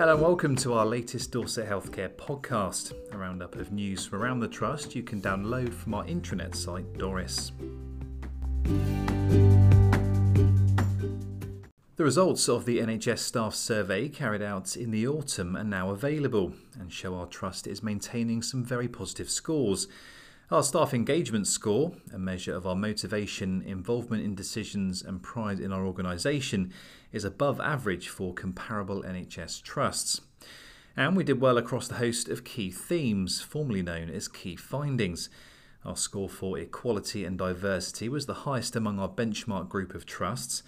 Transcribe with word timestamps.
Hello 0.00 0.14
and 0.14 0.22
welcome 0.22 0.56
to 0.56 0.72
our 0.72 0.86
latest 0.86 1.30
Dorset 1.30 1.68
Healthcare 1.68 2.08
podcast, 2.08 2.94
a 3.12 3.18
roundup 3.18 3.54
of 3.56 3.70
news 3.70 4.06
from 4.06 4.22
around 4.22 4.40
the 4.40 4.48
Trust 4.48 4.94
you 4.94 5.02
can 5.02 5.20
download 5.20 5.74
from 5.74 5.92
our 5.92 6.04
intranet 6.04 6.54
site, 6.54 6.90
Doris. 6.96 7.52
The 11.96 12.04
results 12.04 12.48
of 12.48 12.64
the 12.64 12.78
NHS 12.78 13.18
staff 13.18 13.54
survey 13.54 14.08
carried 14.08 14.40
out 14.40 14.74
in 14.74 14.90
the 14.90 15.06
autumn 15.06 15.54
are 15.54 15.64
now 15.64 15.90
available 15.90 16.54
and 16.80 16.90
show 16.90 17.14
our 17.14 17.26
Trust 17.26 17.66
is 17.66 17.82
maintaining 17.82 18.40
some 18.40 18.64
very 18.64 18.88
positive 18.88 19.28
scores. 19.28 19.86
Our 20.50 20.64
staff 20.64 20.92
engagement 20.92 21.46
score, 21.46 21.92
a 22.12 22.18
measure 22.18 22.56
of 22.56 22.66
our 22.66 22.74
motivation, 22.74 23.62
involvement 23.62 24.24
in 24.24 24.34
decisions, 24.34 25.00
and 25.00 25.22
pride 25.22 25.60
in 25.60 25.72
our 25.72 25.86
organisation, 25.86 26.72
is 27.12 27.24
above 27.24 27.60
average 27.60 28.08
for 28.08 28.34
comparable 28.34 29.04
NHS 29.04 29.62
trusts. 29.62 30.22
And 30.96 31.16
we 31.16 31.22
did 31.22 31.40
well 31.40 31.56
across 31.56 31.86
the 31.86 31.98
host 31.98 32.28
of 32.28 32.42
key 32.42 32.72
themes, 32.72 33.40
formerly 33.40 33.80
known 33.80 34.10
as 34.10 34.26
key 34.26 34.56
findings. 34.56 35.30
Our 35.84 35.94
score 35.94 36.28
for 36.28 36.58
equality 36.58 37.24
and 37.24 37.38
diversity 37.38 38.08
was 38.08 38.26
the 38.26 38.42
highest 38.42 38.74
among 38.74 38.98
our 38.98 39.08
benchmark 39.08 39.68
group 39.68 39.94
of 39.94 40.04
trusts, 40.04 40.64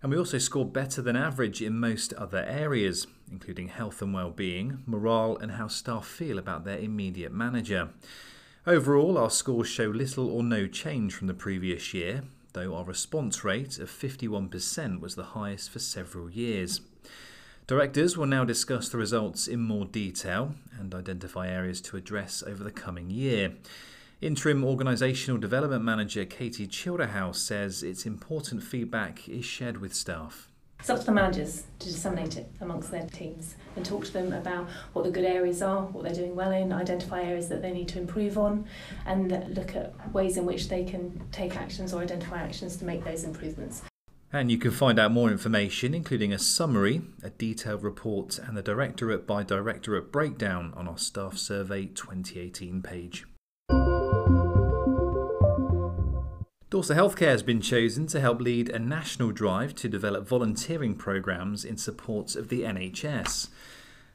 and 0.00 0.12
we 0.12 0.18
also 0.18 0.38
scored 0.38 0.72
better 0.72 1.02
than 1.02 1.16
average 1.16 1.60
in 1.60 1.80
most 1.80 2.12
other 2.12 2.44
areas, 2.46 3.08
including 3.32 3.66
health 3.66 4.00
and 4.00 4.14
well-being, 4.14 4.84
morale, 4.86 5.36
and 5.38 5.52
how 5.52 5.66
staff 5.66 6.06
feel 6.06 6.38
about 6.38 6.64
their 6.64 6.78
immediate 6.78 7.32
manager. 7.32 7.88
Overall, 8.66 9.18
our 9.18 9.28
scores 9.28 9.68
show 9.68 9.88
little 9.88 10.30
or 10.30 10.42
no 10.42 10.66
change 10.66 11.12
from 11.12 11.26
the 11.26 11.34
previous 11.34 11.92
year, 11.92 12.22
though 12.54 12.74
our 12.74 12.84
response 12.84 13.44
rate 13.44 13.78
of 13.78 13.90
51% 13.90 15.00
was 15.00 15.16
the 15.16 15.22
highest 15.22 15.68
for 15.68 15.80
several 15.80 16.30
years. 16.30 16.80
Directors 17.66 18.16
will 18.16 18.24
now 18.24 18.42
discuss 18.42 18.88
the 18.88 18.96
results 18.96 19.46
in 19.46 19.60
more 19.60 19.84
detail 19.84 20.54
and 20.80 20.94
identify 20.94 21.46
areas 21.46 21.82
to 21.82 21.98
address 21.98 22.42
over 22.46 22.64
the 22.64 22.70
coming 22.70 23.10
year. 23.10 23.52
Interim 24.22 24.62
Organisational 24.62 25.38
Development 25.38 25.84
Manager 25.84 26.24
Katie 26.24 26.66
Childerhouse 26.66 27.36
says 27.36 27.82
it's 27.82 28.06
important 28.06 28.62
feedback 28.62 29.28
is 29.28 29.44
shared 29.44 29.76
with 29.76 29.92
staff. 29.94 30.48
It's 30.84 30.90
up 30.90 31.00
to 31.00 31.06
the 31.06 31.12
managers 31.12 31.62
to 31.78 31.86
disseminate 31.86 32.36
it 32.36 32.46
amongst 32.60 32.90
their 32.90 33.06
teams 33.06 33.54
and 33.74 33.86
talk 33.86 34.04
to 34.04 34.12
them 34.12 34.34
about 34.34 34.68
what 34.92 35.06
the 35.06 35.10
good 35.10 35.24
areas 35.24 35.62
are, 35.62 35.84
what 35.84 36.04
they're 36.04 36.12
doing 36.12 36.36
well 36.36 36.52
in, 36.52 36.74
identify 36.74 37.22
areas 37.22 37.48
that 37.48 37.62
they 37.62 37.72
need 37.72 37.88
to 37.88 37.98
improve 37.98 38.36
on, 38.36 38.66
and 39.06 39.30
look 39.56 39.74
at 39.74 39.94
ways 40.12 40.36
in 40.36 40.44
which 40.44 40.68
they 40.68 40.84
can 40.84 41.22
take 41.32 41.56
actions 41.56 41.94
or 41.94 42.02
identify 42.02 42.42
actions 42.42 42.76
to 42.76 42.84
make 42.84 43.02
those 43.02 43.24
improvements. 43.24 43.80
And 44.30 44.50
you 44.50 44.58
can 44.58 44.72
find 44.72 44.98
out 44.98 45.10
more 45.10 45.30
information, 45.30 45.94
including 45.94 46.34
a 46.34 46.38
summary, 46.38 47.00
a 47.22 47.30
detailed 47.30 47.82
report, 47.82 48.38
and 48.38 48.54
the 48.54 48.60
Directorate 48.60 49.26
by 49.26 49.42
Directorate 49.42 50.12
breakdown 50.12 50.74
on 50.76 50.86
our 50.86 50.98
Staff 50.98 51.38
Survey 51.38 51.86
2018 51.86 52.82
page. 52.82 53.24
Dorset 56.70 56.96
Healthcare 56.96 57.28
has 57.28 57.42
been 57.42 57.60
chosen 57.60 58.06
to 58.08 58.20
help 58.20 58.40
lead 58.40 58.68
a 58.68 58.78
national 58.78 59.30
drive 59.30 59.74
to 59.76 59.88
develop 59.88 60.26
volunteering 60.26 60.96
programmes 60.96 61.64
in 61.64 61.76
support 61.76 62.34
of 62.34 62.48
the 62.48 62.62
NHS. 62.62 63.48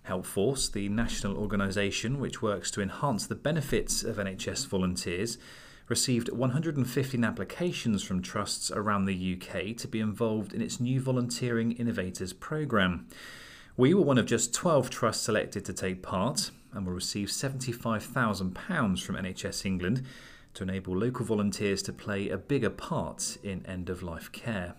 HelpForce, 0.07 0.71
the 0.71 0.89
national 0.89 1.37
organisation 1.37 2.19
which 2.19 2.41
works 2.41 2.71
to 2.71 2.81
enhance 2.81 3.27
the 3.27 3.35
benefits 3.35 4.03
of 4.03 4.17
NHS 4.17 4.67
volunteers, 4.67 5.37
received 5.87 6.29
115 6.31 7.23
applications 7.23 8.03
from 8.03 8.21
trusts 8.21 8.71
around 8.71 9.05
the 9.05 9.37
UK 9.39 9.77
to 9.77 9.87
be 9.87 9.99
involved 9.99 10.51
in 10.51 10.61
its 10.61 10.79
new 10.79 10.99
Volunteering 10.99 11.71
Innovators 11.73 12.33
programme. 12.33 13.07
We 13.77 13.93
were 13.93 14.01
one 14.01 14.17
of 14.17 14.25
just 14.25 14.53
12 14.53 14.89
trusts 14.89 15.23
selected 15.23 15.63
to 15.65 15.73
take 15.73 16.03
part 16.03 16.51
and 16.73 16.85
will 16.85 16.93
receive 16.93 17.29
£75,000 17.29 19.01
from 19.01 19.15
NHS 19.15 19.65
England 19.65 20.05
to 20.53 20.63
enable 20.63 20.97
local 20.97 21.25
volunteers 21.25 21.81
to 21.83 21.93
play 21.93 22.29
a 22.29 22.37
bigger 22.37 22.69
part 22.69 23.37
in 23.43 23.65
end 23.65 23.89
of 23.89 24.03
life 24.03 24.31
care. 24.31 24.75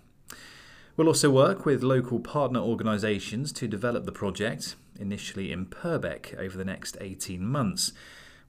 We'll 0.96 1.08
also 1.08 1.30
work 1.30 1.64
with 1.64 1.82
local 1.82 2.20
partner 2.20 2.60
organisations 2.60 3.52
to 3.52 3.66
develop 3.66 4.04
the 4.04 4.12
project, 4.12 4.74
initially 4.98 5.50
in 5.50 5.66
Purbeck, 5.66 6.34
over 6.38 6.58
the 6.58 6.64
next 6.64 6.96
18 7.00 7.44
months. 7.44 7.92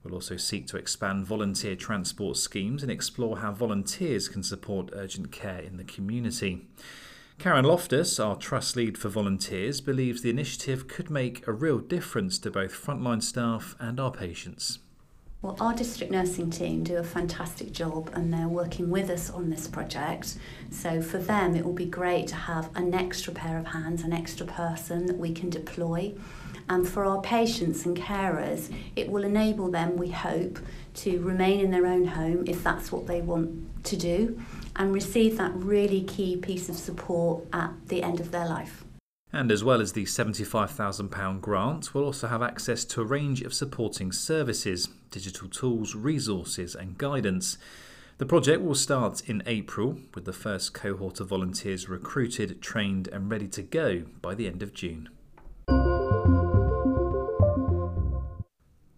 We'll 0.02 0.14
also 0.14 0.36
seek 0.36 0.66
to 0.66 0.76
expand 0.76 1.26
volunteer 1.26 1.76
transport 1.76 2.36
schemes 2.36 2.82
and 2.82 2.90
explore 2.90 3.38
how 3.38 3.52
volunteers 3.52 4.28
can 4.28 4.42
support 4.42 4.90
urgent 4.92 5.30
care 5.30 5.60
in 5.60 5.76
the 5.76 5.84
community. 5.84 6.66
Karen 7.38 7.64
Loftus, 7.64 8.20
our 8.20 8.36
Trust 8.36 8.76
Lead 8.76 8.98
for 8.98 9.08
Volunteers, 9.08 9.80
believes 9.80 10.22
the 10.22 10.30
initiative 10.30 10.88
could 10.88 11.08
make 11.08 11.46
a 11.46 11.52
real 11.52 11.78
difference 11.78 12.38
to 12.40 12.50
both 12.50 12.72
frontline 12.72 13.22
staff 13.22 13.74
and 13.80 13.98
our 13.98 14.10
patients. 14.10 14.78
Well, 15.42 15.56
our 15.58 15.74
district 15.74 16.12
nursing 16.12 16.50
team 16.50 16.84
do 16.84 16.98
a 16.98 17.02
fantastic 17.02 17.72
job 17.72 18.10
and 18.14 18.32
they're 18.32 18.46
working 18.46 18.90
with 18.90 19.10
us 19.10 19.28
on 19.28 19.50
this 19.50 19.66
project. 19.66 20.36
So 20.70 21.02
for 21.02 21.18
them, 21.18 21.56
it 21.56 21.64
will 21.64 21.72
be 21.72 21.84
great 21.84 22.28
to 22.28 22.36
have 22.36 22.70
an 22.76 22.94
extra 22.94 23.32
pair 23.32 23.58
of 23.58 23.66
hands, 23.66 24.04
an 24.04 24.12
extra 24.12 24.46
person 24.46 25.06
that 25.06 25.18
we 25.18 25.32
can 25.32 25.50
deploy. 25.50 26.14
And 26.68 26.88
for 26.88 27.04
our 27.04 27.20
patients 27.22 27.84
and 27.84 27.96
carers, 27.96 28.72
it 28.94 29.08
will 29.08 29.24
enable 29.24 29.68
them, 29.68 29.96
we 29.96 30.10
hope, 30.10 30.60
to 30.94 31.18
remain 31.18 31.58
in 31.58 31.72
their 31.72 31.88
own 31.88 32.04
home 32.04 32.44
if 32.46 32.62
that's 32.62 32.92
what 32.92 33.08
they 33.08 33.20
want 33.20 33.84
to 33.86 33.96
do 33.96 34.40
and 34.76 34.94
receive 34.94 35.38
that 35.38 35.50
really 35.56 36.04
key 36.04 36.36
piece 36.36 36.68
of 36.68 36.76
support 36.76 37.44
at 37.52 37.72
the 37.88 38.04
end 38.04 38.20
of 38.20 38.30
their 38.30 38.46
life. 38.46 38.84
And 39.34 39.50
as 39.50 39.64
well 39.64 39.80
as 39.80 39.94
the 39.94 40.04
£75,000 40.04 41.40
grant, 41.40 41.94
we'll 41.94 42.04
also 42.04 42.26
have 42.26 42.42
access 42.42 42.84
to 42.84 43.00
a 43.00 43.04
range 43.04 43.40
of 43.40 43.54
supporting 43.54 44.12
services, 44.12 44.90
digital 45.10 45.48
tools, 45.48 45.94
resources, 45.94 46.74
and 46.74 46.98
guidance. 46.98 47.56
The 48.18 48.26
project 48.26 48.62
will 48.62 48.74
start 48.74 49.26
in 49.28 49.42
April, 49.46 49.98
with 50.14 50.26
the 50.26 50.34
first 50.34 50.74
cohort 50.74 51.18
of 51.18 51.28
volunteers 51.28 51.88
recruited, 51.88 52.60
trained, 52.60 53.08
and 53.08 53.30
ready 53.30 53.48
to 53.48 53.62
go 53.62 54.02
by 54.20 54.34
the 54.34 54.46
end 54.46 54.62
of 54.62 54.74
June. 54.74 55.08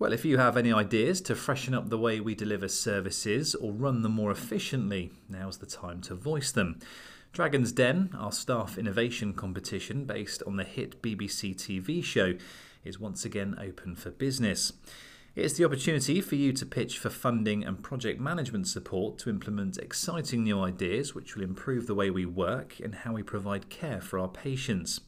Well, 0.01 0.13
if 0.13 0.25
you 0.25 0.37
have 0.39 0.57
any 0.57 0.73
ideas 0.73 1.21
to 1.23 1.37
freshen 1.37 1.75
up 1.75 1.89
the 1.89 1.99
way 1.99 2.19
we 2.19 2.35
deliver 2.35 2.69
services 2.69 3.55
or 3.55 3.73
run 3.73 4.03
them 4.03 4.13
more 4.13 4.33
efficiently, 4.33 5.13
now's 5.29 5.59
the 5.59 5.67
time 5.67 6.03
to 6.03 6.15
voice 6.17 6.51
them. 6.51 6.81
Dragon's 7.35 7.73
Den, 7.73 8.11
our 8.17 8.31
staff 8.31 8.79
innovation 8.79 9.33
competition 9.33 10.05
based 10.05 10.41
on 10.47 10.55
the 10.55 10.63
hit 10.63 11.03
BBC 11.03 11.57
TV 11.57 12.03
show, 12.03 12.35
is 12.85 13.01
once 13.01 13.25
again 13.25 13.57
open 13.61 13.97
for 13.97 14.13
business. 14.13 14.73
It's 15.35 15.55
the 15.55 15.65
opportunity 15.65 16.21
for 16.21 16.37
you 16.37 16.53
to 16.53 16.65
pitch 16.65 16.97
for 16.97 17.11
funding 17.11 17.65
and 17.65 17.83
project 17.83 18.21
management 18.21 18.69
support 18.69 19.19
to 19.19 19.31
implement 19.31 19.79
exciting 19.79 20.45
new 20.45 20.61
ideas 20.61 21.13
which 21.17 21.35
will 21.35 21.43
improve 21.43 21.89
the 21.89 21.95
way 21.97 22.09
we 22.09 22.25
work 22.25 22.79
and 22.79 22.95
how 22.95 23.15
we 23.15 23.25
provide 23.25 23.69
care 23.69 24.01
for 24.01 24.21
our 24.21 24.29
patients. 24.29 25.01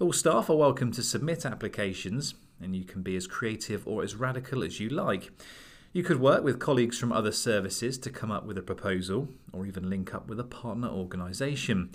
All 0.00 0.14
staff 0.14 0.48
are 0.48 0.56
welcome 0.56 0.90
to 0.92 1.02
submit 1.02 1.44
applications, 1.44 2.32
and 2.62 2.74
you 2.74 2.84
can 2.84 3.02
be 3.02 3.14
as 3.14 3.26
creative 3.26 3.86
or 3.86 4.02
as 4.02 4.16
radical 4.16 4.64
as 4.64 4.80
you 4.80 4.88
like. 4.88 5.30
You 5.94 6.02
could 6.02 6.20
work 6.20 6.42
with 6.42 6.58
colleagues 6.58 6.98
from 6.98 7.12
other 7.12 7.32
services 7.32 7.98
to 7.98 8.08
come 8.08 8.30
up 8.30 8.46
with 8.46 8.56
a 8.56 8.62
proposal, 8.62 9.28
or 9.52 9.66
even 9.66 9.90
link 9.90 10.14
up 10.14 10.26
with 10.26 10.40
a 10.40 10.44
partner 10.44 10.88
organisation. 10.88 11.90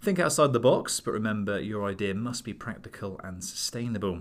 Think 0.00 0.20
outside 0.20 0.52
the 0.52 0.60
box, 0.60 1.00
but 1.00 1.10
remember 1.10 1.58
your 1.58 1.84
idea 1.84 2.14
must 2.14 2.44
be 2.44 2.54
practical 2.54 3.20
and 3.24 3.42
sustainable. 3.42 4.20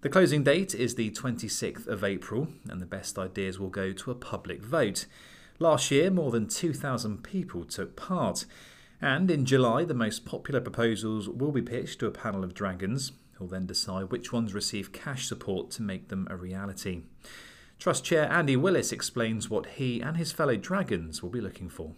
The 0.00 0.08
closing 0.08 0.44
date 0.44 0.74
is 0.74 0.94
the 0.94 1.10
26th 1.10 1.86
of 1.86 2.02
April, 2.02 2.48
and 2.70 2.80
the 2.80 2.86
best 2.86 3.18
ideas 3.18 3.58
will 3.58 3.68
go 3.68 3.92
to 3.92 4.10
a 4.10 4.14
public 4.14 4.62
vote. 4.62 5.04
Last 5.58 5.90
year, 5.90 6.10
more 6.10 6.30
than 6.30 6.48
2,000 6.48 7.22
people 7.22 7.66
took 7.66 7.96
part. 7.96 8.46
And 9.02 9.30
in 9.30 9.44
July, 9.44 9.84
the 9.84 9.92
most 9.92 10.24
popular 10.24 10.62
proposals 10.62 11.28
will 11.28 11.52
be 11.52 11.60
pitched 11.60 11.98
to 11.98 12.06
a 12.06 12.12
panel 12.12 12.44
of 12.44 12.54
dragons, 12.54 13.12
who'll 13.34 13.48
then 13.48 13.66
decide 13.66 14.10
which 14.10 14.32
ones 14.32 14.54
receive 14.54 14.92
cash 14.92 15.26
support 15.26 15.70
to 15.72 15.82
make 15.82 16.08
them 16.08 16.26
a 16.30 16.36
reality. 16.36 17.02
Trust 17.78 18.04
Chair 18.04 18.30
Andy 18.32 18.56
Willis 18.56 18.90
explains 18.90 19.48
what 19.48 19.66
he 19.66 20.00
and 20.00 20.16
his 20.16 20.32
fellow 20.32 20.56
Dragons 20.56 21.22
will 21.22 21.30
be 21.30 21.40
looking 21.40 21.68
for. 21.68 21.94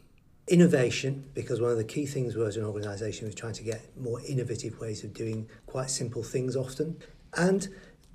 Innovation, 0.47 1.31
because 1.32 1.59
one 1.59 1.71
of 1.71 1.79
the 1.79 1.85
key 1.85 2.05
things 2.05 2.37
was 2.37 2.59
an 2.59 2.65
organisation 2.65 3.27
was 3.27 3.35
trying 3.35 3.55
to 3.55 3.62
get 3.62 3.97
more 3.99 4.21
innovative 4.29 4.79
ways 4.79 5.05
of 5.05 5.15
doing 5.15 5.49
quite 5.67 5.88
simple 5.88 6.23
things 6.23 6.55
often. 6.55 6.99
And 7.35 7.69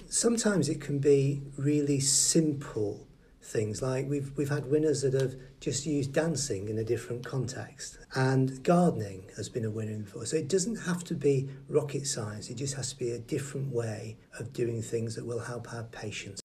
sometimes 0.09 0.69
it 0.69 0.79
can 0.79 0.99
be 0.99 1.41
really 1.57 1.99
simple 1.99 3.07
things 3.41 3.81
like 3.81 4.09
we've 4.09 4.31
we've 4.37 4.49
had 4.49 4.65
winners 4.65 5.03
that 5.03 5.13
have 5.13 5.35
just 5.59 5.85
used 5.85 6.11
dancing 6.11 6.67
in 6.67 6.79
a 6.79 6.83
different 6.83 7.23
context 7.23 7.99
and 8.15 8.63
gardening 8.63 9.23
has 9.37 9.49
been 9.49 9.63
a 9.63 9.69
winner 9.69 9.95
before 9.99 10.25
so 10.25 10.35
it 10.35 10.47
doesn't 10.47 10.77
have 10.77 11.03
to 11.03 11.13
be 11.13 11.47
rocket 11.69 12.07
science 12.07 12.49
it 12.49 12.55
just 12.55 12.73
has 12.73 12.91
to 12.91 12.97
be 12.97 13.11
a 13.11 13.19
different 13.19 13.71
way 13.71 14.17
of 14.39 14.51
doing 14.51 14.81
things 14.81 15.13
that 15.13 15.23
will 15.23 15.41
help 15.41 15.71
our 15.71 15.83
patients 15.83 16.41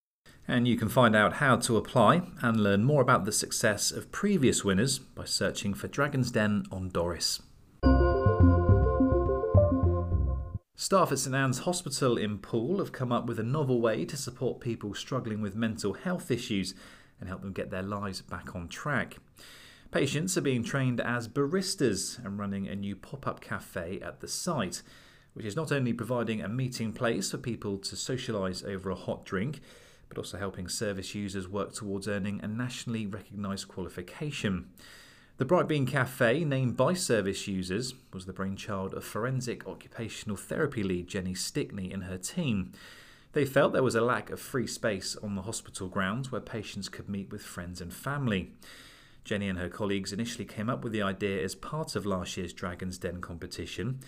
and 0.47 0.67
you 0.67 0.75
can 0.75 0.89
find 0.89 1.15
out 1.15 1.33
how 1.33 1.55
to 1.55 1.77
apply 1.77 2.23
and 2.41 2.61
learn 2.61 2.83
more 2.83 3.01
about 3.01 3.25
the 3.25 3.31
success 3.31 3.91
of 3.91 4.11
previous 4.11 4.63
winners 4.63 4.99
by 4.99 5.25
searching 5.25 5.73
for 5.73 5.87
Dragon's 5.87 6.31
Den 6.31 6.65
on 6.71 6.89
Doris. 6.89 7.41
Staff 10.75 11.11
at 11.11 11.19
St 11.19 11.35
Anne's 11.35 11.59
Hospital 11.59 12.17
in 12.17 12.39
Poole 12.39 12.79
have 12.79 12.91
come 12.91 13.11
up 13.11 13.27
with 13.27 13.39
a 13.39 13.43
novel 13.43 13.79
way 13.79 14.03
to 14.03 14.17
support 14.17 14.59
people 14.59 14.95
struggling 14.95 15.39
with 15.39 15.55
mental 15.55 15.93
health 15.93 16.31
issues 16.31 16.73
and 17.19 17.29
help 17.29 17.41
them 17.41 17.53
get 17.53 17.69
their 17.69 17.83
lives 17.83 18.21
back 18.21 18.55
on 18.55 18.67
track. 18.67 19.17
Patients 19.91 20.37
are 20.37 20.41
being 20.41 20.63
trained 20.63 20.99
as 20.99 21.27
baristas 21.27 22.17
and 22.25 22.39
running 22.39 22.67
a 22.67 22.75
new 22.75 22.95
pop 22.95 23.27
up 23.27 23.41
cafe 23.41 23.99
at 24.01 24.21
the 24.21 24.27
site, 24.27 24.81
which 25.33 25.45
is 25.45 25.55
not 25.55 25.71
only 25.71 25.93
providing 25.93 26.41
a 26.41 26.49
meeting 26.49 26.91
place 26.91 27.29
for 27.29 27.37
people 27.37 27.77
to 27.77 27.95
socialise 27.95 28.65
over 28.65 28.89
a 28.89 28.95
hot 28.95 29.23
drink, 29.23 29.59
but 30.11 30.17
also 30.17 30.37
helping 30.37 30.67
service 30.67 31.15
users 31.15 31.47
work 31.47 31.73
towards 31.73 32.05
earning 32.05 32.41
a 32.43 32.47
nationally 32.49 33.07
recognised 33.07 33.69
qualification. 33.69 34.67
The 35.37 35.45
Bright 35.45 35.69
Bean 35.69 35.85
Cafe, 35.85 36.43
named 36.43 36.75
by 36.75 36.93
service 36.95 37.47
users, 37.47 37.93
was 38.11 38.25
the 38.25 38.33
brainchild 38.33 38.93
of 38.93 39.05
forensic 39.05 39.65
occupational 39.65 40.35
therapy 40.35 40.83
lead 40.83 41.07
Jenny 41.07 41.33
Stickney 41.33 41.93
and 41.93 42.03
her 42.03 42.17
team. 42.17 42.73
They 43.31 43.45
felt 43.45 43.71
there 43.71 43.81
was 43.81 43.95
a 43.95 44.01
lack 44.01 44.29
of 44.29 44.41
free 44.41 44.67
space 44.67 45.15
on 45.15 45.35
the 45.35 45.43
hospital 45.43 45.87
grounds 45.87 46.29
where 46.29 46.41
patients 46.41 46.89
could 46.89 47.07
meet 47.07 47.31
with 47.31 47.41
friends 47.41 47.79
and 47.79 47.93
family. 47.93 48.51
Jenny 49.23 49.47
and 49.47 49.59
her 49.59 49.69
colleagues 49.69 50.11
initially 50.11 50.43
came 50.43 50.69
up 50.69 50.83
with 50.83 50.91
the 50.91 51.01
idea 51.01 51.41
as 51.41 51.55
part 51.55 51.95
of 51.95 52.05
last 52.05 52.35
year's 52.35 52.51
Dragon's 52.51 52.97
Den 52.97 53.21
competition. 53.21 54.01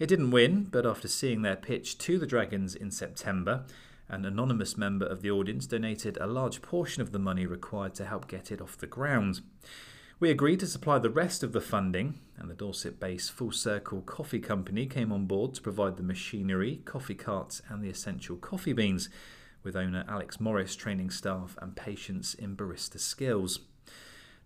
It 0.00 0.08
didn't 0.08 0.32
win, 0.32 0.64
but 0.64 0.84
after 0.84 1.06
seeing 1.06 1.42
their 1.42 1.54
pitch 1.54 1.96
to 1.98 2.18
the 2.18 2.26
Dragons 2.26 2.74
in 2.74 2.90
September, 2.90 3.64
an 4.08 4.24
anonymous 4.24 4.76
member 4.76 5.06
of 5.06 5.22
the 5.22 5.30
audience 5.30 5.66
donated 5.66 6.18
a 6.20 6.26
large 6.26 6.62
portion 6.62 7.02
of 7.02 7.12
the 7.12 7.18
money 7.18 7.46
required 7.46 7.94
to 7.94 8.04
help 8.04 8.28
get 8.28 8.52
it 8.52 8.60
off 8.60 8.78
the 8.78 8.86
ground. 8.86 9.40
We 10.20 10.30
agreed 10.30 10.60
to 10.60 10.66
supply 10.66 10.98
the 10.98 11.10
rest 11.10 11.42
of 11.42 11.52
the 11.52 11.60
funding, 11.60 12.20
and 12.38 12.48
the 12.48 12.54
Dorset 12.54 13.00
based 13.00 13.32
Full 13.32 13.52
Circle 13.52 14.02
Coffee 14.02 14.38
Company 14.38 14.86
came 14.86 15.12
on 15.12 15.26
board 15.26 15.54
to 15.54 15.62
provide 15.62 15.96
the 15.96 16.02
machinery, 16.02 16.82
coffee 16.84 17.14
carts, 17.14 17.62
and 17.68 17.82
the 17.82 17.90
essential 17.90 18.36
coffee 18.36 18.72
beans, 18.72 19.08
with 19.62 19.76
owner 19.76 20.04
Alex 20.08 20.38
Morris 20.38 20.76
training 20.76 21.10
staff 21.10 21.58
and 21.60 21.74
patients 21.74 22.34
in 22.34 22.56
barista 22.56 23.00
skills. 23.00 23.60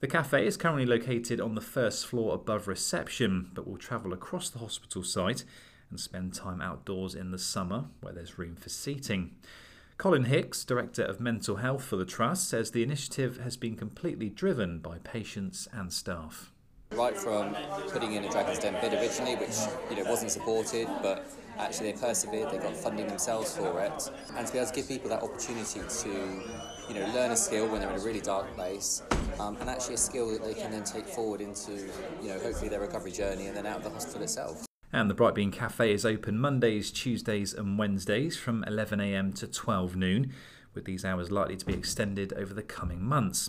The 0.01 0.07
cafe 0.07 0.47
is 0.47 0.57
currently 0.57 0.87
located 0.87 1.41
on 1.41 1.57
the 1.57 1.61
first 1.61 2.07
floor 2.07 2.35
above 2.35 2.69
reception, 2.69 3.51
but 3.53 3.67
will 3.67 3.77
travel 3.77 4.13
across 4.13 4.49
the 4.49 4.61
hospital 4.61 5.03
site 5.03 5.45
and 5.91 5.99
spend 5.99 6.35
time 6.35 6.61
outdoors 6.61 7.15
in 7.15 7.31
the 7.31 7.39
summer 7.39 7.87
where 8.01 8.13
there's 8.13 8.39
room 8.39 8.57
for 8.57 8.69
seating. 8.69 9.37
Colin 9.99 10.27
Hicks, 10.27 10.65
Director 10.65 11.03
of 11.03 11.19
Mental 11.19 11.57
Health 11.57 11.85
for 11.85 11.97
the 11.97 12.05
Trust, 12.05 12.49
says 12.49 12.71
the 12.71 12.85
initiative 12.85 13.39
has 13.39 13.57
been 13.57 13.75
completely 13.75 14.29
driven 14.29 14.79
by 14.79 14.99
patients 14.99 15.67
and 15.73 15.93
staff. 15.93 16.53
Right 16.93 17.17
from 17.17 17.57
putting 17.91 18.13
in 18.13 18.25
a 18.25 18.31
Dragon's 18.31 18.61
Den 18.61 18.75
bid 18.81 18.95
originally, 18.95 19.35
which 19.35 19.57
you 19.91 19.97
know 19.97 20.09
wasn't 20.09 20.31
supported, 20.31 20.89
but 21.03 21.27
actually 21.59 21.91
they 21.91 21.99
persevered, 21.99 22.53
they 22.53 22.59
got 22.59 22.77
funding 22.77 23.09
themselves 23.09 23.57
for 23.57 23.81
it, 23.81 24.11
and 24.37 24.47
to 24.47 24.53
be 24.53 24.59
able 24.61 24.71
to 24.71 24.75
give 24.75 24.87
people 24.87 25.11
that 25.11 25.23
opportunity 25.23 25.81
to 25.81 26.09
you 26.89 26.95
know 26.95 27.13
learn 27.13 27.33
a 27.33 27.37
skill 27.37 27.67
when 27.67 27.81
they're 27.81 27.91
in 27.91 28.01
a 28.01 28.05
really 28.05 28.21
dark 28.21 28.55
place, 28.55 29.03
um, 29.41 29.57
and 29.61 29.69
actually 29.69 29.95
a 29.95 29.99
skill 29.99 30.31
that 30.31 30.45
they 30.45 30.55
can 30.55 30.71
then 30.71 30.85
take 30.85 31.09
forward 31.09 31.41
into 31.41 31.73
you 32.23 32.29
know 32.29 32.39
hopefully 32.39 32.69
their 32.69 32.81
recovery 32.81 33.11
journey 33.11 33.49
and 33.49 33.57
then 33.57 33.67
out 33.67 33.79
of 33.79 33.83
the 33.83 33.91
hospital 33.91 34.23
itself. 34.23 34.68
And 34.99 35.09
the 35.09 35.15
Bright 35.15 35.37
Bean 35.37 35.53
Cafe 35.53 35.93
is 35.93 36.05
open 36.05 36.41
Mondays, 36.41 36.91
Tuesdays, 36.91 37.55
and 37.55 37.79
Wednesdays 37.79 38.37
from 38.37 38.65
11am 38.65 39.33
to 39.39 39.47
12 39.47 39.95
noon, 39.95 40.33
with 40.75 40.87
these 40.87 41.05
hours 41.05 41.31
likely 41.31 41.57
to 41.57 41.65
be 41.65 41.73
extended 41.73 42.33
over 42.33 42.53
the 42.53 42.65
coming 42.65 43.05
months. 43.05 43.49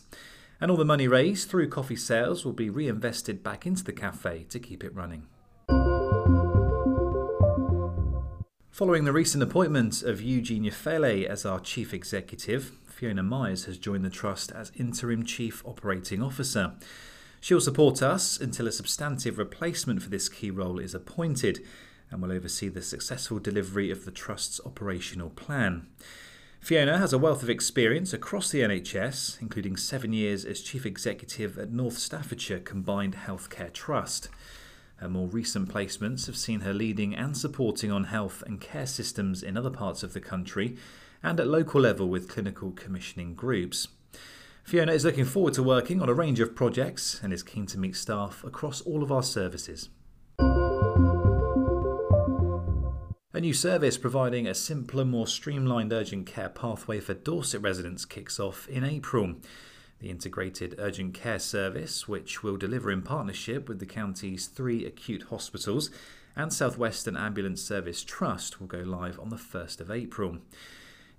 And 0.62 0.70
all 0.70 0.78
the 0.78 0.86
money 0.86 1.08
raised 1.08 1.50
through 1.50 1.70
coffee 1.70 1.96
sales 1.96 2.46
will 2.46 2.54
be 2.54 2.70
reinvested 2.70 3.42
back 3.42 3.66
into 3.66 3.84
the 3.84 3.92
cafe 3.92 4.46
to 4.48 4.60
keep 4.60 4.84
it 4.84 4.94
running. 4.94 5.26
Following 8.70 9.06
the 9.06 9.12
recent 9.12 9.42
appointment 9.42 10.04
of 10.04 10.22
Eugine 10.22 10.66
Yafele 10.66 11.26
as 11.26 11.48
our 11.48 11.60
chief 11.60 11.96
executive, 11.96 12.74
Fiona 12.86 13.24
Myers 13.24 13.66
has 13.66 13.80
joined 13.80 14.06
the 14.06 14.12
Trust 14.12 14.52
as 14.52 14.72
interim 14.78 15.26
chief 15.26 15.66
operating 15.66 16.22
officer. 16.22 16.74
She'll 17.42 17.62
support 17.62 18.02
us 18.02 18.40
until 18.40 18.68
a 18.68 18.72
substantive 18.72 19.38
replacement 19.38 20.02
for 20.04 20.10
this 20.10 20.30
key 20.30 20.52
role 20.52 20.80
is 20.80 20.94
appointed 20.94 21.66
and 22.12 22.22
will 22.22 22.32
oversee 22.32 22.70
the 22.70 22.82
successful 22.82 23.40
delivery 23.40 23.92
of 23.92 24.06
the 24.06 24.12
Trust's 24.12 24.60
operational 24.66 25.30
plan. 25.30 25.88
Fiona 26.60 26.98
has 26.98 27.14
a 27.14 27.18
wealth 27.18 27.42
of 27.42 27.50
experience 27.50 28.12
across 28.12 28.52
the 28.52 28.60
NHS, 28.60 29.42
including 29.42 29.78
seven 29.78 30.12
years 30.12 30.44
as 30.44 30.62
Chief 30.62 30.86
Executive 30.86 31.58
at 31.58 31.72
North 31.72 31.98
Staffordshire 31.98 32.60
Combined 32.60 33.16
Healthcare 33.16 33.72
Trust. 33.72 34.30
Her 34.98 35.08
more 35.08 35.28
recent 35.28 35.70
placements 35.70 36.26
have 36.26 36.36
seen 36.36 36.62
her 36.62 36.74
leading 36.74 37.16
and 37.16 37.38
supporting 37.38 37.92
on 37.92 38.06
health 38.06 38.44
and 38.46 38.60
care 38.60 38.86
systems 38.86 39.42
in 39.42 39.56
other 39.56 39.70
parts 39.70 40.04
of 40.04 40.12
the 40.12 40.20
country 40.20 40.76
and 41.24 41.40
at 41.40 41.48
local 41.48 41.80
level 41.80 42.10
with 42.10 42.28
clinical 42.28 42.72
commissioning 42.72 43.36
groups. 43.36 43.88
Fiona 44.70 44.92
is 44.92 45.04
looking 45.04 45.26
forward 45.26 45.56
to 45.56 45.64
working 45.64 46.00
on 46.00 46.10
a 46.10 46.14
range 46.14 46.40
of 46.40 46.54
projects 46.54 47.20
and 47.24 47.34
is 47.34 47.42
keen 47.42 47.66
to 47.66 47.80
meet 47.80 47.96
staff 47.96 48.44
across 48.44 48.82
all 48.82 49.02
of 49.02 49.12
our 49.12 49.24
services. 49.24 49.90
A 53.34 53.42
new 53.42 53.52
service 53.52 53.98
providing 53.98 54.46
a 54.46 54.54
simpler, 54.54 55.04
more 55.04 55.26
streamlined 55.26 55.92
urgent 55.92 56.28
care 56.28 56.50
pathway 56.50 57.00
for 57.00 57.16
Dorset 57.16 57.64
residents 57.64 58.06
kicks 58.06 58.40
off 58.40 58.70
in 58.70 58.84
April. 58.84 59.38
The 60.02 60.12
Integrated 60.12 60.76
Urgent 60.78 61.16
Care 61.16 61.40
Service, 61.40 62.08
which 62.08 62.44
will 62.44 62.56
deliver 62.56 62.92
in 62.92 63.02
partnership 63.02 63.68
with 63.68 63.80
the 63.80 63.88
county's 63.88 64.46
three 64.46 64.86
acute 64.86 65.24
hospitals 65.32 65.90
and 66.36 66.54
Southwestern 66.54 67.18
Ambulance 67.18 67.64
Service 67.64 68.04
Trust, 68.04 68.60
will 68.60 68.68
go 68.68 68.82
live 68.82 69.20
on 69.20 69.30
the 69.30 69.36
1st 69.36 69.82
of 69.82 69.90
April. 69.90 70.38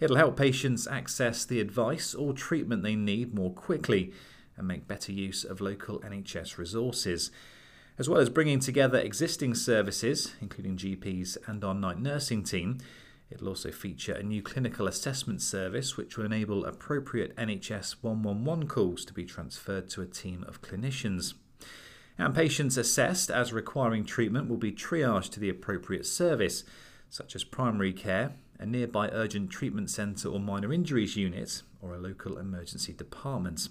It'll 0.00 0.16
help 0.16 0.36
patients 0.36 0.86
access 0.86 1.44
the 1.44 1.60
advice 1.60 2.14
or 2.14 2.32
treatment 2.32 2.82
they 2.82 2.96
need 2.96 3.34
more 3.34 3.52
quickly 3.52 4.12
and 4.56 4.66
make 4.66 4.88
better 4.88 5.12
use 5.12 5.44
of 5.44 5.60
local 5.60 6.00
NHS 6.00 6.56
resources. 6.56 7.30
As 7.98 8.08
well 8.08 8.20
as 8.20 8.30
bringing 8.30 8.60
together 8.60 8.98
existing 8.98 9.54
services, 9.54 10.34
including 10.40 10.78
GPs 10.78 11.36
and 11.46 11.62
our 11.62 11.74
night 11.74 12.00
nursing 12.00 12.42
team, 12.42 12.78
it'll 13.30 13.48
also 13.48 13.70
feature 13.70 14.14
a 14.14 14.22
new 14.22 14.42
clinical 14.42 14.88
assessment 14.88 15.42
service 15.42 15.98
which 15.98 16.16
will 16.16 16.24
enable 16.24 16.64
appropriate 16.64 17.36
NHS 17.36 17.96
111 18.00 18.68
calls 18.68 19.04
to 19.04 19.12
be 19.12 19.26
transferred 19.26 19.90
to 19.90 20.00
a 20.00 20.06
team 20.06 20.46
of 20.48 20.62
clinicians. 20.62 21.34
And 22.16 22.34
patients 22.34 22.78
assessed 22.78 23.30
as 23.30 23.52
requiring 23.52 24.06
treatment 24.06 24.48
will 24.48 24.56
be 24.56 24.72
triaged 24.72 25.32
to 25.32 25.40
the 25.40 25.50
appropriate 25.50 26.06
service, 26.06 26.64
such 27.10 27.34
as 27.34 27.44
primary 27.44 27.92
care, 27.92 28.32
a 28.60 28.66
nearby 28.66 29.08
urgent 29.08 29.50
treatment 29.50 29.90
centre 29.90 30.28
or 30.28 30.38
minor 30.38 30.72
injuries 30.72 31.16
unit, 31.16 31.62
or 31.80 31.94
a 31.94 31.98
local 31.98 32.38
emergency 32.38 32.92
department. 32.92 33.68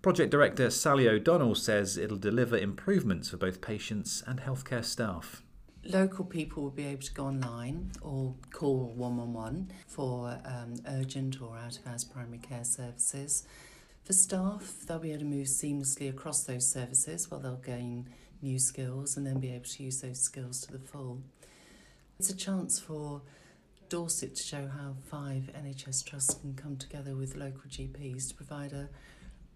Project 0.00 0.30
Director 0.30 0.70
Sally 0.70 1.08
O'Donnell 1.08 1.54
says 1.54 1.98
it'll 1.98 2.16
deliver 2.16 2.56
improvements 2.56 3.30
for 3.30 3.36
both 3.36 3.60
patients 3.60 4.22
and 4.26 4.40
healthcare 4.40 4.84
staff. 4.84 5.42
Local 5.84 6.24
people 6.24 6.62
will 6.62 6.70
be 6.70 6.86
able 6.86 7.02
to 7.02 7.12
go 7.12 7.26
online 7.26 7.92
or 8.00 8.34
call 8.52 8.92
111 8.96 9.72
for 9.86 10.38
um, 10.44 10.74
urgent 10.86 11.40
or 11.42 11.58
out 11.58 11.78
of 11.78 11.86
hours 11.86 12.04
primary 12.04 12.38
care 12.38 12.64
services. 12.64 13.46
For 14.04 14.12
staff, 14.12 14.84
they'll 14.86 14.98
be 14.98 15.10
able 15.10 15.20
to 15.20 15.26
move 15.26 15.46
seamlessly 15.48 16.08
across 16.08 16.44
those 16.44 16.70
services 16.70 17.30
while 17.30 17.40
they'll 17.40 17.56
gain 17.56 18.08
new 18.40 18.58
skills 18.58 19.16
and 19.16 19.26
then 19.26 19.40
be 19.40 19.52
able 19.52 19.64
to 19.64 19.82
use 19.82 20.00
those 20.00 20.20
skills 20.20 20.60
to 20.62 20.72
the 20.72 20.78
full. 20.78 21.20
It's 22.18 22.30
a 22.30 22.36
chance 22.36 22.78
for 22.78 23.22
Dorset 23.88 24.34
to 24.36 24.42
show 24.42 24.68
how 24.68 24.94
five 25.10 25.50
NHS 25.56 26.04
trusts 26.04 26.34
can 26.34 26.54
come 26.54 26.76
together 26.76 27.16
with 27.16 27.36
local 27.36 27.62
GPs 27.68 28.28
to 28.28 28.34
provide 28.34 28.72
a 28.72 28.90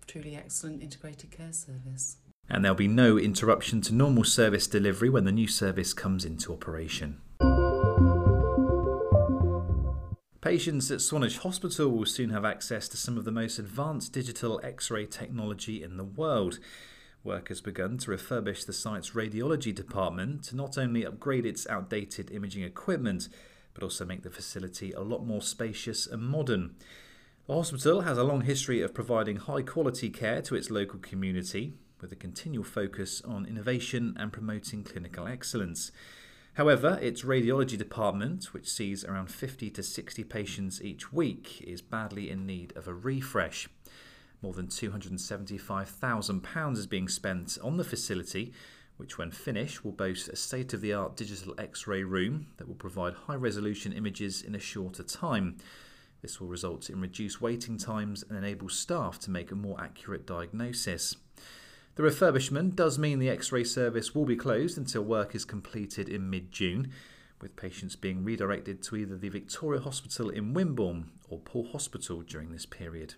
truly 0.06 0.34
excellent 0.34 0.82
integrated 0.82 1.30
care 1.30 1.52
service. 1.52 2.16
And 2.48 2.64
there'll 2.64 2.74
be 2.74 2.88
no 2.88 3.18
interruption 3.18 3.82
to 3.82 3.94
normal 3.94 4.24
service 4.24 4.66
delivery 4.66 5.10
when 5.10 5.24
the 5.24 5.32
new 5.32 5.46
service 5.46 5.92
comes 5.92 6.24
into 6.24 6.52
operation. 6.52 7.20
Patients 10.40 10.90
at 10.90 11.00
Swanage 11.00 11.38
Hospital 11.38 11.88
will 11.90 12.06
soon 12.06 12.30
have 12.30 12.44
access 12.44 12.88
to 12.88 12.96
some 12.96 13.16
of 13.16 13.24
the 13.24 13.30
most 13.30 13.58
advanced 13.58 14.12
digital 14.12 14.60
X 14.64 14.90
ray 14.90 15.06
technology 15.06 15.82
in 15.82 15.98
the 15.98 16.04
world. 16.04 16.58
Work 17.22 17.48
has 17.48 17.60
begun 17.60 17.98
to 17.98 18.10
refurbish 18.10 18.66
the 18.66 18.72
site's 18.72 19.10
radiology 19.10 19.74
department 19.74 20.42
to 20.44 20.56
not 20.56 20.76
only 20.76 21.06
upgrade 21.06 21.46
its 21.46 21.68
outdated 21.68 22.32
imaging 22.32 22.64
equipment, 22.64 23.28
but 23.74 23.82
also 23.82 24.04
make 24.04 24.22
the 24.22 24.30
facility 24.30 24.92
a 24.92 25.00
lot 25.00 25.24
more 25.24 25.42
spacious 25.42 26.06
and 26.06 26.22
modern. 26.22 26.74
The 27.46 27.54
hospital 27.54 28.02
has 28.02 28.18
a 28.18 28.24
long 28.24 28.42
history 28.42 28.82
of 28.82 28.94
providing 28.94 29.36
high 29.36 29.62
quality 29.62 30.10
care 30.10 30.42
to 30.42 30.54
its 30.54 30.70
local 30.70 31.00
community, 31.00 31.74
with 32.00 32.12
a 32.12 32.16
continual 32.16 32.64
focus 32.64 33.20
on 33.22 33.46
innovation 33.46 34.16
and 34.18 34.32
promoting 34.32 34.84
clinical 34.84 35.26
excellence. 35.26 35.92
However, 36.54 36.98
its 37.00 37.22
radiology 37.22 37.78
department, 37.78 38.52
which 38.52 38.68
sees 38.68 39.04
around 39.04 39.30
50 39.30 39.70
to 39.70 39.82
60 39.82 40.24
patients 40.24 40.82
each 40.82 41.12
week, 41.12 41.62
is 41.62 41.80
badly 41.80 42.28
in 42.28 42.44
need 42.44 42.76
of 42.76 42.86
a 42.86 42.94
refresh. 42.94 43.68
More 44.42 44.52
than 44.52 44.66
£275,000 44.66 46.76
is 46.76 46.86
being 46.86 47.08
spent 47.08 47.56
on 47.62 47.76
the 47.76 47.84
facility, 47.84 48.52
which, 48.96 49.18
when 49.18 49.30
finished, 49.30 49.84
will 49.84 49.92
boast 49.92 50.28
a 50.28 50.36
state 50.36 50.72
of 50.72 50.80
the 50.80 50.92
art 50.92 51.16
digital 51.16 51.54
X 51.58 51.86
ray 51.86 52.04
room 52.04 52.48
that 52.56 52.68
will 52.68 52.74
provide 52.74 53.14
high 53.14 53.34
resolution 53.34 53.92
images 53.92 54.42
in 54.42 54.54
a 54.54 54.60
shorter 54.60 55.02
time. 55.02 55.56
This 56.20 56.40
will 56.40 56.48
result 56.48 56.88
in 56.88 57.00
reduced 57.00 57.40
waiting 57.40 57.76
times 57.76 58.22
and 58.22 58.38
enable 58.38 58.68
staff 58.68 59.18
to 59.20 59.30
make 59.30 59.50
a 59.50 59.56
more 59.56 59.80
accurate 59.80 60.26
diagnosis. 60.26 61.16
The 61.94 62.02
refurbishment 62.04 62.74
does 62.74 62.98
mean 62.98 63.18
the 63.18 63.28
X 63.28 63.52
ray 63.52 63.64
service 63.64 64.14
will 64.14 64.24
be 64.24 64.36
closed 64.36 64.78
until 64.78 65.02
work 65.02 65.34
is 65.34 65.44
completed 65.44 66.08
in 66.08 66.30
mid 66.30 66.52
June, 66.52 66.92
with 67.40 67.56
patients 67.56 67.96
being 67.96 68.24
redirected 68.24 68.82
to 68.84 68.96
either 68.96 69.16
the 69.16 69.28
Victoria 69.28 69.80
Hospital 69.80 70.30
in 70.30 70.54
Wimborne 70.54 71.10
or 71.28 71.40
Poole 71.40 71.68
Hospital 71.72 72.22
during 72.22 72.52
this 72.52 72.64
period. 72.64 73.14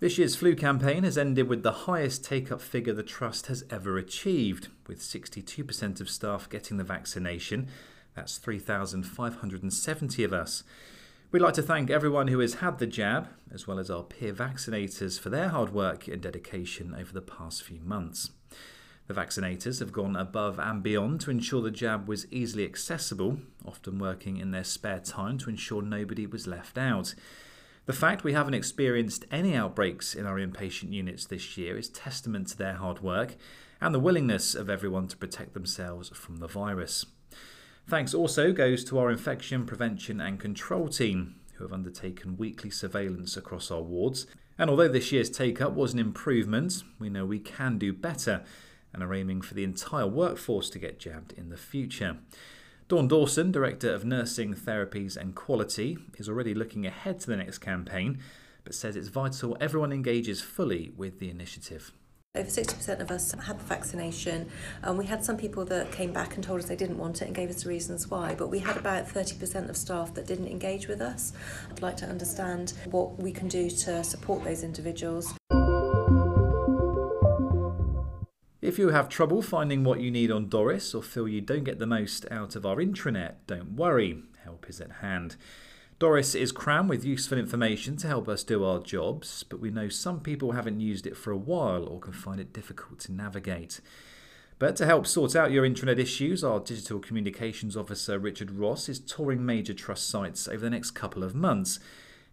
This 0.00 0.16
year's 0.16 0.36
flu 0.36 0.54
campaign 0.54 1.02
has 1.02 1.18
ended 1.18 1.48
with 1.48 1.64
the 1.64 1.72
highest 1.72 2.24
take 2.24 2.52
up 2.52 2.60
figure 2.60 2.92
the 2.92 3.02
Trust 3.02 3.48
has 3.48 3.64
ever 3.68 3.98
achieved, 3.98 4.68
with 4.86 5.00
62% 5.00 6.00
of 6.00 6.08
staff 6.08 6.48
getting 6.48 6.76
the 6.76 6.84
vaccination. 6.84 7.66
That's 8.14 8.38
3,570 8.38 10.22
of 10.22 10.32
us. 10.32 10.62
We'd 11.32 11.42
like 11.42 11.54
to 11.54 11.62
thank 11.62 11.90
everyone 11.90 12.28
who 12.28 12.38
has 12.38 12.54
had 12.54 12.78
the 12.78 12.86
jab, 12.86 13.26
as 13.52 13.66
well 13.66 13.80
as 13.80 13.90
our 13.90 14.04
peer 14.04 14.32
vaccinators, 14.32 15.18
for 15.18 15.30
their 15.30 15.48
hard 15.48 15.74
work 15.74 16.06
and 16.06 16.22
dedication 16.22 16.94
over 16.96 17.12
the 17.12 17.20
past 17.20 17.64
few 17.64 17.80
months. 17.80 18.30
The 19.08 19.14
vaccinators 19.14 19.80
have 19.80 19.90
gone 19.90 20.14
above 20.14 20.60
and 20.60 20.80
beyond 20.80 21.22
to 21.22 21.32
ensure 21.32 21.60
the 21.60 21.72
jab 21.72 22.06
was 22.06 22.30
easily 22.30 22.64
accessible, 22.64 23.40
often 23.64 23.98
working 23.98 24.36
in 24.36 24.52
their 24.52 24.62
spare 24.62 25.00
time 25.00 25.38
to 25.38 25.50
ensure 25.50 25.82
nobody 25.82 26.24
was 26.24 26.46
left 26.46 26.78
out. 26.78 27.16
The 27.88 27.94
fact 27.94 28.22
we 28.22 28.34
haven't 28.34 28.52
experienced 28.52 29.24
any 29.30 29.56
outbreaks 29.56 30.14
in 30.14 30.26
our 30.26 30.38
inpatient 30.38 30.92
units 30.92 31.24
this 31.24 31.56
year 31.56 31.78
is 31.78 31.88
testament 31.88 32.48
to 32.48 32.58
their 32.58 32.74
hard 32.74 33.00
work 33.00 33.36
and 33.80 33.94
the 33.94 33.98
willingness 33.98 34.54
of 34.54 34.68
everyone 34.68 35.08
to 35.08 35.16
protect 35.16 35.54
themselves 35.54 36.10
from 36.10 36.36
the 36.36 36.46
virus. 36.46 37.06
Thanks 37.88 38.12
also 38.12 38.52
goes 38.52 38.84
to 38.84 38.98
our 38.98 39.10
infection 39.10 39.64
prevention 39.64 40.20
and 40.20 40.38
control 40.38 40.88
team, 40.88 41.36
who 41.54 41.64
have 41.64 41.72
undertaken 41.72 42.36
weekly 42.36 42.68
surveillance 42.68 43.38
across 43.38 43.70
our 43.70 43.80
wards. 43.80 44.26
And 44.58 44.68
although 44.68 44.88
this 44.88 45.10
year's 45.10 45.30
take 45.30 45.62
up 45.62 45.72
was 45.72 45.94
an 45.94 45.98
improvement, 45.98 46.82
we 46.98 47.08
know 47.08 47.24
we 47.24 47.40
can 47.40 47.78
do 47.78 47.94
better 47.94 48.44
and 48.92 49.02
are 49.02 49.14
aiming 49.14 49.40
for 49.40 49.54
the 49.54 49.64
entire 49.64 50.06
workforce 50.06 50.68
to 50.70 50.78
get 50.78 50.98
jabbed 50.98 51.32
in 51.38 51.48
the 51.48 51.56
future. 51.56 52.18
Dawn 52.88 53.06
Dawson, 53.06 53.52
Director 53.52 53.92
of 53.92 54.06
Nursing, 54.06 54.54
Therapies 54.54 55.14
and 55.14 55.34
Quality, 55.34 55.98
is 56.16 56.26
already 56.26 56.54
looking 56.54 56.86
ahead 56.86 57.20
to 57.20 57.26
the 57.26 57.36
next 57.36 57.58
campaign, 57.58 58.18
but 58.64 58.74
says 58.74 58.96
it's 58.96 59.08
vital 59.08 59.58
everyone 59.60 59.92
engages 59.92 60.40
fully 60.40 60.90
with 60.96 61.18
the 61.18 61.28
initiative. 61.28 61.92
Over 62.34 62.48
60% 62.48 63.00
of 63.00 63.10
us 63.10 63.32
had 63.32 63.60
the 63.60 63.64
vaccination, 63.64 64.48
and 64.82 64.96
we 64.96 65.04
had 65.04 65.22
some 65.22 65.36
people 65.36 65.66
that 65.66 65.92
came 65.92 66.14
back 66.14 66.36
and 66.36 66.42
told 66.42 66.60
us 66.60 66.66
they 66.66 66.76
didn't 66.76 66.96
want 66.96 67.20
it 67.20 67.26
and 67.26 67.34
gave 67.34 67.50
us 67.50 67.64
the 67.64 67.68
reasons 67.68 68.08
why. 68.08 68.34
But 68.34 68.48
we 68.48 68.60
had 68.60 68.78
about 68.78 69.06
30% 69.06 69.68
of 69.68 69.76
staff 69.76 70.14
that 70.14 70.26
didn't 70.26 70.48
engage 70.48 70.88
with 70.88 71.02
us. 71.02 71.34
I'd 71.70 71.82
like 71.82 71.98
to 71.98 72.06
understand 72.06 72.72
what 72.86 73.18
we 73.18 73.32
can 73.32 73.48
do 73.48 73.68
to 73.68 74.02
support 74.02 74.44
those 74.44 74.62
individuals. 74.62 75.34
If 78.68 78.78
you 78.78 78.90
have 78.90 79.08
trouble 79.08 79.40
finding 79.40 79.82
what 79.82 80.00
you 80.00 80.10
need 80.10 80.30
on 80.30 80.50
Doris 80.50 80.94
or 80.94 81.02
feel 81.02 81.26
you 81.26 81.40
don't 81.40 81.64
get 81.64 81.78
the 81.78 81.86
most 81.86 82.26
out 82.30 82.54
of 82.54 82.66
our 82.66 82.76
intranet, 82.76 83.36
don't 83.46 83.76
worry, 83.76 84.24
help 84.44 84.68
is 84.68 84.78
at 84.78 84.92
hand. 85.00 85.36
Doris 85.98 86.34
is 86.34 86.52
crammed 86.52 86.90
with 86.90 87.02
useful 87.02 87.38
information 87.38 87.96
to 87.96 88.06
help 88.06 88.28
us 88.28 88.44
do 88.44 88.62
our 88.62 88.78
jobs, 88.78 89.42
but 89.42 89.58
we 89.58 89.70
know 89.70 89.88
some 89.88 90.20
people 90.20 90.52
haven't 90.52 90.80
used 90.80 91.06
it 91.06 91.16
for 91.16 91.30
a 91.30 91.36
while 91.38 91.86
or 91.86 91.98
can 91.98 92.12
find 92.12 92.38
it 92.38 92.52
difficult 92.52 92.98
to 92.98 93.12
navigate. 93.12 93.80
But 94.58 94.76
to 94.76 94.84
help 94.84 95.06
sort 95.06 95.34
out 95.34 95.50
your 95.50 95.66
intranet 95.66 95.98
issues, 95.98 96.44
our 96.44 96.60
Digital 96.60 96.98
Communications 96.98 97.74
Officer 97.74 98.18
Richard 98.18 98.50
Ross 98.50 98.90
is 98.90 99.00
touring 99.00 99.46
major 99.46 99.72
trust 99.72 100.10
sites 100.10 100.46
over 100.46 100.60
the 100.60 100.68
next 100.68 100.90
couple 100.90 101.24
of 101.24 101.34
months. 101.34 101.80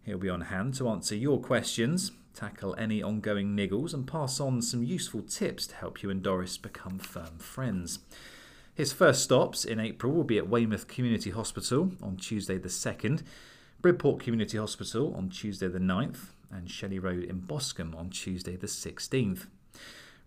He'll 0.04 0.18
be 0.18 0.30
on 0.30 0.42
hand 0.42 0.74
to 0.74 0.90
answer 0.90 1.16
your 1.16 1.40
questions, 1.40 2.12
tackle 2.36 2.76
any 2.78 3.02
ongoing 3.02 3.56
niggles, 3.56 3.94
and 3.94 4.06
pass 4.06 4.40
on 4.40 4.62
some 4.62 4.84
useful 4.84 5.22
tips 5.22 5.66
to 5.68 5.76
help 5.76 6.04
you 6.04 6.10
and 6.10 6.22
Doris 6.22 6.58
become 6.58 7.00
firm 7.00 7.38
friends. 7.40 8.00
His 8.76 8.92
first 8.92 9.24
stops 9.24 9.64
in 9.64 9.80
April 9.80 10.12
will 10.12 10.26
be 10.26 10.38
at 10.38 10.50
Weymouth 10.50 10.88
Community 10.88 11.30
Hospital 11.30 11.92
on 12.04 12.18
Tuesday 12.18 12.58
the 12.58 12.68
2nd, 12.68 13.24
Bridport 13.82 14.22
Community 14.22 14.58
Hospital 14.58 15.16
on 15.16 15.30
Tuesday 15.30 15.68
the 15.68 15.80
9th, 15.80 16.32
and 16.52 16.70
Shelley 16.70 17.00
Road 17.00 17.24
in 17.24 17.40
Boscombe 17.40 17.96
on 17.96 18.10
Tuesday 18.10 18.56
the 18.56 18.68
16th. 18.68 19.48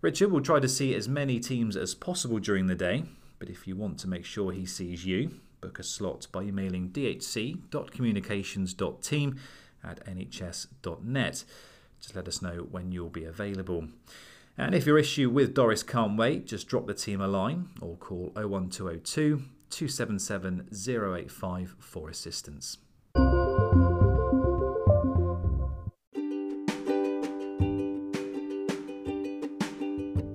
Richard 0.01 0.31
will 0.31 0.41
try 0.41 0.59
to 0.59 0.67
see 0.67 0.95
as 0.95 1.07
many 1.07 1.39
teams 1.39 1.75
as 1.75 1.93
possible 1.93 2.39
during 2.39 2.67
the 2.67 2.75
day, 2.75 3.03
but 3.37 3.49
if 3.49 3.67
you 3.67 3.75
want 3.75 3.99
to 3.99 4.07
make 4.07 4.25
sure 4.25 4.51
he 4.51 4.65
sees 4.65 5.05
you, 5.05 5.39
book 5.61 5.77
a 5.77 5.83
slot 5.83 6.25
by 6.31 6.43
emailing 6.43 6.89
dhc.communications.team 6.89 9.39
at 9.83 10.05
nhs.net. 10.05 11.43
Just 12.01 12.15
let 12.15 12.27
us 12.27 12.41
know 12.41 12.67
when 12.71 12.91
you'll 12.91 13.09
be 13.09 13.25
available. 13.25 13.87
And 14.57 14.75
if 14.75 14.85
your 14.85 14.97
issue 14.97 15.29
with 15.29 15.53
Doris 15.53 15.83
can't 15.83 16.17
wait, 16.17 16.45
just 16.45 16.67
drop 16.67 16.85
the 16.87 16.93
team 16.93 17.21
a 17.21 17.27
line 17.27 17.69
or 17.81 17.95
call 17.95 18.31
01202 18.35 19.43
277 19.69 20.67
085 20.71 21.75
for 21.79 22.09
assistance. 22.09 22.77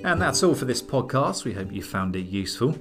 And 0.04 0.20
that's 0.20 0.42
all 0.42 0.54
for 0.54 0.66
this 0.66 0.82
podcast. 0.82 1.44
We 1.44 1.54
hope 1.54 1.72
you 1.72 1.82
found 1.82 2.14
it 2.14 2.26
useful. 2.26 2.76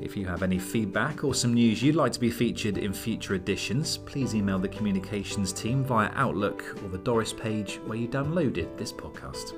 If 0.00 0.16
you 0.16 0.26
have 0.26 0.42
any 0.42 0.58
feedback 0.58 1.24
or 1.24 1.34
some 1.34 1.54
news 1.54 1.82
you'd 1.82 1.96
like 1.96 2.12
to 2.12 2.20
be 2.20 2.30
featured 2.30 2.78
in 2.78 2.92
future 2.92 3.34
editions, 3.34 3.96
please 3.98 4.34
email 4.34 4.58
the 4.58 4.68
communications 4.68 5.52
team 5.52 5.82
via 5.84 6.10
Outlook 6.14 6.76
or 6.82 6.88
the 6.88 6.98
Doris 6.98 7.32
page 7.32 7.80
where 7.86 7.98
you 7.98 8.06
downloaded 8.06 8.76
this 8.76 8.92
podcast. 8.92 9.54